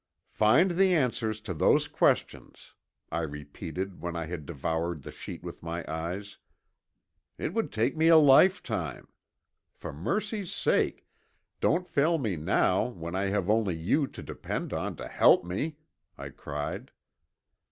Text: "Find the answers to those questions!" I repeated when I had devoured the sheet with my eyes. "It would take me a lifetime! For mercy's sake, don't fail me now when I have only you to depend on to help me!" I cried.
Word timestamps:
"Find 0.31 0.71
the 0.71 0.95
answers 0.95 1.39
to 1.41 1.53
those 1.53 1.87
questions!" 1.87 2.73
I 3.11 3.19
repeated 3.21 4.01
when 4.01 4.15
I 4.15 4.25
had 4.25 4.47
devoured 4.47 5.03
the 5.03 5.11
sheet 5.11 5.43
with 5.43 5.61
my 5.61 5.85
eyes. 5.87 6.39
"It 7.37 7.53
would 7.53 7.71
take 7.71 7.95
me 7.95 8.07
a 8.07 8.17
lifetime! 8.17 9.09
For 9.75 9.93
mercy's 9.93 10.51
sake, 10.51 11.05
don't 11.59 11.87
fail 11.87 12.17
me 12.17 12.35
now 12.35 12.85
when 12.87 13.13
I 13.15 13.25
have 13.25 13.47
only 13.47 13.75
you 13.75 14.07
to 14.07 14.23
depend 14.23 14.73
on 14.73 14.95
to 14.95 15.07
help 15.07 15.45
me!" 15.45 15.77
I 16.17 16.29
cried. 16.29 16.89